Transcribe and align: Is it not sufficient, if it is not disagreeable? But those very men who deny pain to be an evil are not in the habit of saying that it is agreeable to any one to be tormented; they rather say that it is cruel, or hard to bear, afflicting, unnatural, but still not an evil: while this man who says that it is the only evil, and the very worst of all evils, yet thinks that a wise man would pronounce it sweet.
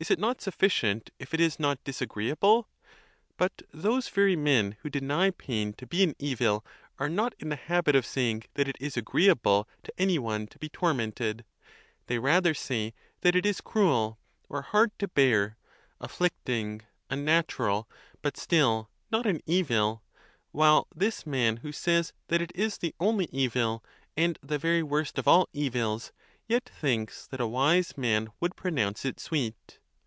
Is 0.00 0.10
it 0.10 0.18
not 0.18 0.40
sufficient, 0.40 1.10
if 1.18 1.34
it 1.34 1.40
is 1.40 1.60
not 1.60 1.84
disagreeable? 1.84 2.70
But 3.36 3.60
those 3.70 4.08
very 4.08 4.34
men 4.34 4.78
who 4.80 4.88
deny 4.88 5.30
pain 5.30 5.74
to 5.74 5.86
be 5.86 6.02
an 6.02 6.16
evil 6.18 6.64
are 6.98 7.10
not 7.10 7.34
in 7.38 7.50
the 7.50 7.56
habit 7.56 7.94
of 7.94 8.06
saying 8.06 8.44
that 8.54 8.66
it 8.66 8.78
is 8.80 8.96
agreeable 8.96 9.68
to 9.82 9.92
any 9.98 10.18
one 10.18 10.46
to 10.46 10.58
be 10.58 10.70
tormented; 10.70 11.44
they 12.06 12.18
rather 12.18 12.54
say 12.54 12.94
that 13.20 13.36
it 13.36 13.44
is 13.44 13.60
cruel, 13.60 14.18
or 14.48 14.62
hard 14.62 14.98
to 15.00 15.06
bear, 15.08 15.58
afflicting, 16.00 16.80
unnatural, 17.10 17.86
but 18.22 18.38
still 18.38 18.88
not 19.10 19.26
an 19.26 19.42
evil: 19.44 20.02
while 20.50 20.86
this 20.96 21.26
man 21.26 21.58
who 21.58 21.72
says 21.72 22.14
that 22.28 22.40
it 22.40 22.52
is 22.54 22.78
the 22.78 22.94
only 23.00 23.28
evil, 23.32 23.84
and 24.16 24.38
the 24.42 24.56
very 24.56 24.82
worst 24.82 25.18
of 25.18 25.28
all 25.28 25.46
evils, 25.52 26.10
yet 26.46 26.66
thinks 26.66 27.26
that 27.26 27.38
a 27.38 27.46
wise 27.46 27.98
man 27.98 28.28
would 28.40 28.56
pronounce 28.56 29.04
it 29.04 29.20
sweet. 29.20 29.76